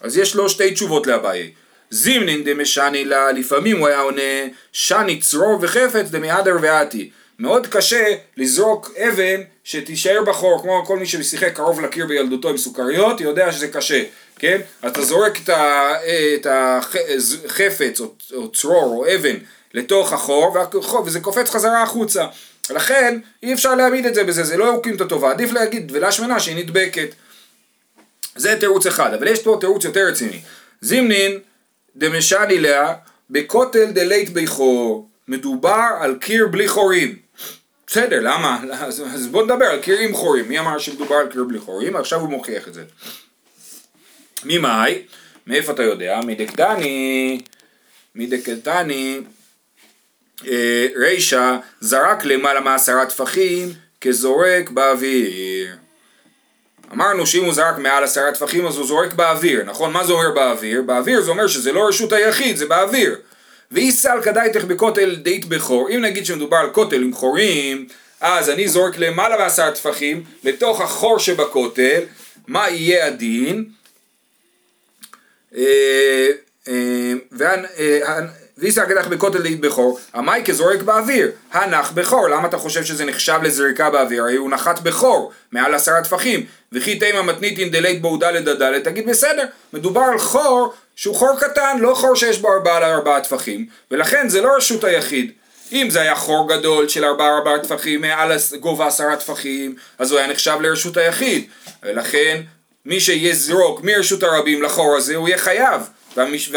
[0.00, 1.52] אז יש לו שתי תשובות לאביי
[1.90, 4.22] זימנין דמשני לה, לפעמים הוא היה עונה
[4.72, 7.10] שני צרור וחפץ דמיהדר ועתי.
[7.38, 13.20] מאוד קשה לזרוק אבן שתישאר בחור, כמו כל מי ששיחק קרוב לקיר בילדותו עם סוכריות,
[13.20, 14.02] יודע שזה קשה,
[14.38, 14.60] כן?
[14.86, 15.38] אתה זורק
[16.34, 19.36] את החפץ או, או צרור או אבן
[19.74, 20.56] לתוך החור
[21.06, 22.26] וזה קופץ חזרה החוצה.
[22.70, 26.12] לכן אי אפשר להעמיד את זה בזה, זה לא יוקים את הטובה, עדיף להגיד דבלה
[26.12, 27.08] שמנה שהיא נדבקת.
[28.36, 30.40] זה תירוץ אחד, אבל יש פה תירוץ יותר רציני.
[30.80, 31.38] זימנין
[31.96, 32.94] דמשני לה
[33.30, 37.16] בכותל דלית ביכור, מדובר על קיר בלי חורים.
[37.86, 38.60] בסדר, למה?
[38.72, 40.48] אז, אז בוא נדבר על קיר עם חורים.
[40.48, 41.96] מי אמר שמדובר על קיר בלי חורים?
[41.96, 42.84] עכשיו הוא מוכיח את זה.
[44.44, 45.02] ממאי?
[45.46, 46.20] מאיפה אתה יודע?
[46.26, 47.40] מדקדני,
[48.14, 49.20] מדקדני,
[50.46, 55.76] אה, רישא זרק למעלה מעשרה טפחים כזורק באוויר.
[56.92, 59.92] אמרנו שאם הוא זרק מעל עשרה טפחים אז הוא זורק באוויר, נכון?
[59.92, 60.82] מה זה אומר באוויר?
[60.82, 63.16] באוויר זה אומר שזה לא רשות היחיד, זה באוויר.
[63.70, 67.86] ואיסל כדאיתך בכותל דית בכור, אם נגיד שמדובר על כותל עם חורים,
[68.20, 72.00] אז אני זורק למעלה מעשרה טפחים, לתוך החור שבכותל,
[72.46, 73.64] מה יהיה הדין?
[78.58, 83.38] ואיסר אקדח בכותל דית בכור, המאי כזורק באוויר, הנח בכור, למה אתה חושב שזה נחשב
[83.42, 84.22] לזריקה באוויר?
[84.22, 89.06] הרי הוא נחת בכור, מעל עשרה טפחים, וכי תימא מתניתין דלית בו דלת דלת, תגיד
[89.08, 94.28] בסדר, מדובר על חור שהוא חור קטן, לא חור שיש בו ארבעה לארבעה טפחים, ולכן
[94.28, 95.32] זה לא רשות היחיד.
[95.72, 100.18] אם זה היה חור גדול של ארבעה ארבעה טפחים מעל גובה עשרה טפחים, אז הוא
[100.18, 101.44] היה נחשב לרשות היחיד,
[101.82, 102.40] ולכן
[102.86, 105.82] מי שיזרוק מרשות הרבים לחור הזה הוא יהיה חייב.
[106.18, 106.52] והמש...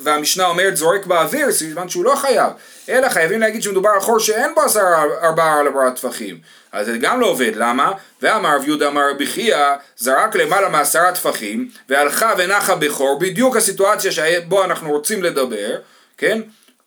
[0.00, 2.52] והמשנה אומרת זורק באוויר, סימן שהוא לא חייב,
[2.88, 6.38] אלא חייבים להגיד שמדובר על חור שאין בו עשרה ארבעה ארבעה טפחים.
[6.72, 7.92] אז זה גם לא עובד, למה?
[8.22, 14.12] ואמר רב יהודה אמר רבי חייא, זרק למעלה מעשרה טפחים, והלכה ונחה בחור, בדיוק הסיטואציה
[14.12, 15.76] שבו אנחנו רוצים לדבר,
[16.18, 16.40] כן?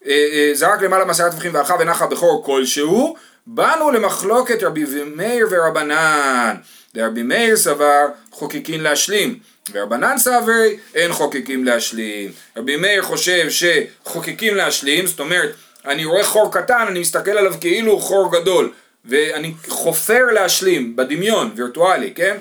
[0.05, 3.15] אה, אה, זרק למעלה מעשרה טפחים והלכה ונחה בחור כלשהו,
[3.47, 4.85] באנו למחלוקת רבי
[5.15, 6.55] מאיר ורבנן.
[6.97, 9.39] דרבי מאיר סבר חוקקין להשלים.
[9.71, 12.31] ורבנן סברי אין חוקקים להשלים.
[12.57, 15.55] רבי מאיר חושב שחוקקים להשלים, זאת אומרת,
[15.85, 18.71] אני רואה חור קטן, אני מסתכל עליו כאילו חור גדול,
[19.05, 22.37] ואני חופר להשלים, בדמיון, וירטואלי, כן?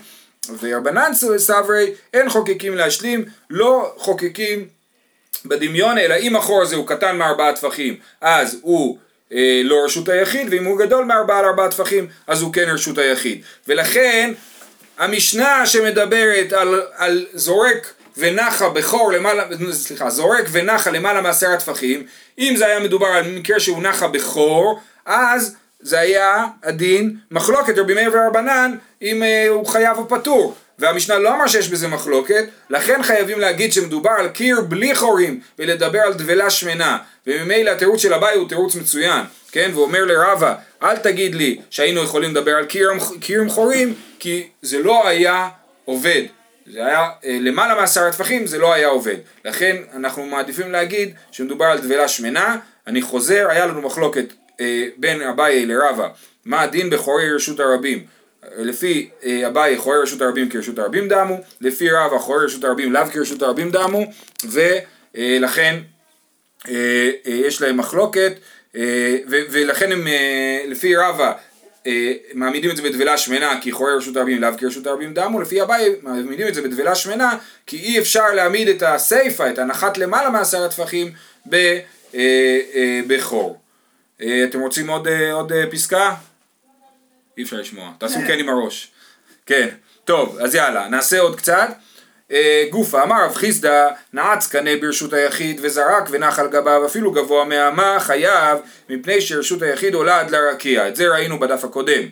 [0.61, 4.69] ורבנן סברי אין חוקקים להשלים, לא חוקקים
[5.45, 8.99] בדמיון, אלא אם החור הזה הוא קטן מארבעה טפחים, אז הוא
[9.33, 13.43] אה, לא רשות היחיד, ואם הוא גדול מארבעה לארבעה טפחים, אז הוא כן רשות היחיד.
[13.69, 14.33] ולכן
[14.99, 22.07] המשנה שמדברת על, על זורק ונחה בכור למעלה, סליחה, זורק ונחה למעלה מעשרה טפחים,
[22.39, 27.95] אם זה היה מדובר על מקרה שהוא נחה בכור, אז זה היה הדין מחלוקת רבי
[27.95, 30.55] מאיר ורבנן אם uh, הוא חייב או פטור.
[30.79, 36.01] והמשנה לא אמר שיש בזה מחלוקת, לכן חייבים להגיד שמדובר על קיר בלי חורים ולדבר
[36.01, 39.71] על דבלה שמנה, וממילא התירוץ של אביי הוא תירוץ מצוין, כן?
[39.75, 44.79] ואומר לרבה, אל תגיד לי שהיינו יכולים לדבר על קיר, קיר עם חורים, כי זה
[44.79, 45.49] לא היה
[45.85, 46.23] עובד.
[46.73, 49.17] זה היה אה, למעלה מעשרה טפחים, זה לא היה עובד.
[49.45, 52.57] לכן אנחנו מעדיפים להגיד שמדובר על דבלה שמנה.
[52.87, 54.25] אני חוזר, היה לנו מחלוקת
[54.61, 56.09] אה, בין אביי לרבה,
[56.45, 58.05] מה הדין בחורי רשות הרבים.
[58.57, 63.07] לפי אה, אביי חורי רשות הרבים כרשות הרבים דמו, לפי רבה חורי רשות הרבים לאו
[63.13, 64.05] כרשות הרבים דמו,
[64.45, 65.81] ולכן
[66.69, 68.33] אה, אה, יש להם מחלוקת,
[69.29, 70.07] ולכן הם,
[70.69, 71.33] לפי רבה
[71.87, 75.63] אה, מעמידים את זה בדבלה שמנה כי חורי רשות הרבים לאו כרשות הרבים דמו, לפי
[75.63, 80.31] אביי מעמידים את זה בדבלה שמנה כי אי אפשר להעמיד את הסיפה, את הנחת למעלה
[80.31, 81.13] מעשר הטפחים
[83.07, 83.61] בחור.
[84.17, 86.15] אתם רוצים עוד, עוד פסקה?
[87.39, 88.91] אי אפשר לשמוע, תעשו כן עם הראש.
[89.47, 89.69] כן,
[90.05, 91.69] טוב, אז יאללה, נעשה עוד קצת.
[92.33, 97.45] אה, גופה, אמר רב חיסדא, נעץ קנה ברשות היחיד וזרק ונח על גביו אפילו גבוה
[97.45, 100.89] מהמה חייב מפני שרשות היחיד עולה עד לרקיע.
[100.89, 102.03] את זה ראינו בדף הקודם,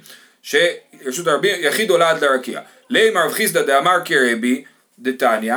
[0.42, 2.60] שרשות היחיד עולה עד לרקיע.
[2.90, 4.64] לימר רב חיסדא דאמר כרבי
[4.98, 5.54] דתניא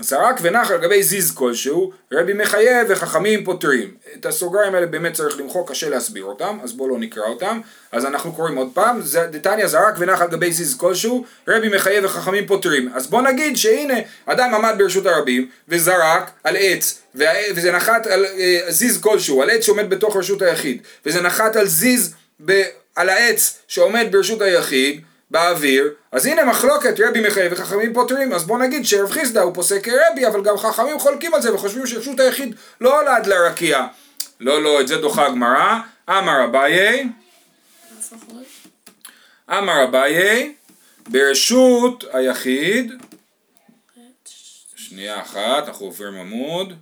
[0.00, 3.94] זרק ונח על גבי זיז כלשהו, רבי מחייב וחכמים פותרים.
[4.20, 7.60] את הסוגריים האלה באמת צריך למחוק, קשה להסביר אותם, אז בואו לא נקרא אותם.
[7.92, 12.46] אז אנחנו קוראים עוד פעם, דתניא זרק ונח על גבי זיז כלשהו, רבי מחייב וחכמים
[12.46, 12.90] פותרים.
[12.94, 13.94] אז בואו נגיד שהנה,
[14.26, 19.64] אדם עמד ברשות הרבים, וזרק על עץ, וזה נחת על אה, זיז כלשהו, על עץ
[19.64, 22.62] שעומד בתוך רשות היחיד, וזה נחת על זיז ב,
[22.96, 28.58] על העץ שעומד ברשות היחיד, באוויר, אז הנה מחלוקת רבי מחייב וחכמים פותרים, אז בוא
[28.58, 32.54] נגיד שרב חיסדא הוא פוסק כרבי, אבל גם חכמים חולקים על זה וחושבים שרשות היחיד
[32.80, 33.86] לא עולה עד לרקיע.
[34.40, 35.78] לא, לא, את זה דוחה הגמרא.
[36.08, 37.08] אמר אביי,
[39.50, 40.54] אמר אביי,
[41.08, 42.92] ברשות היחיד,
[44.76, 46.72] שנייה אחת, אנחנו עוברים עמוד,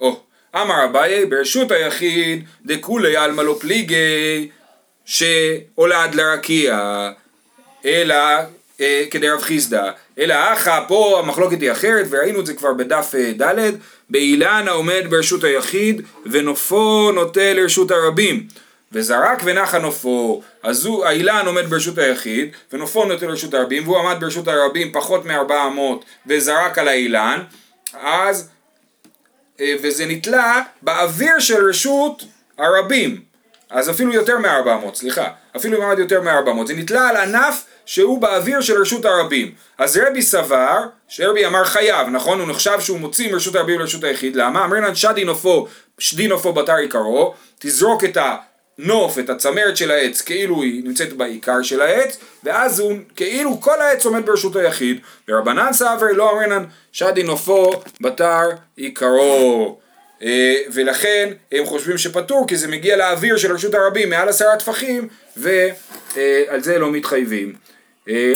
[0.00, 0.20] או,
[0.54, 4.50] אמר אביי, ברשות היחיד, דכולי עלמא לא פליגי
[5.04, 7.10] שעולה עד לרקיע,
[7.84, 8.16] אלא
[8.80, 13.14] אה, כדי רב חיסדא, אלא אחא, פה המחלוקת היא אחרת, וראינו את זה כבר בדף
[13.14, 13.74] אה, ד',
[14.10, 18.46] באילן העומד ברשות היחיד, ונופו נוטה לרשות הרבים.
[18.92, 24.16] וזרק ונחה נופו, אז הוא, האילן עומד ברשות היחיד, ונופו נוטה לרשות הרבים, והוא עמד
[24.20, 27.42] ברשות הרבים פחות מארבע אמות, וזרק על האילן,
[28.00, 28.48] אז,
[29.60, 32.24] אה, וזה נתלה באוויר של רשות
[32.58, 33.33] הרבים.
[33.74, 38.20] אז אפילו יותר מ-400, סליחה, אפילו אם עמד יותר מ-400, זה נתלה על ענף שהוא
[38.20, 39.52] באוויר של רשות הרבים.
[39.78, 42.40] אז רבי סבר, שרבי אמר חייב, נכון?
[42.40, 44.64] הוא נחשב שהוא מוציא מרשות הרבים לרשות היחיד, למה?
[44.64, 45.66] אמרינן שדי נופו,
[45.98, 48.18] שדי נופו בתר עיקרו, תזרוק את
[48.78, 53.80] הנוף, את הצמרת של העץ, כאילו היא נמצאת בעיקר של העץ, ואז הוא, כאילו כל
[53.80, 59.83] העץ עומד ברשות היחיד, ורבנן סבר לא אמרינן שדי נופו בתר עיקרו.
[60.24, 65.08] אה, ולכן הם חושבים שפטור כי זה מגיע לאוויר של רשות הרבים מעל עשרה טפחים
[65.36, 67.52] ועל זה לא מתחייבים.
[68.08, 68.32] אה,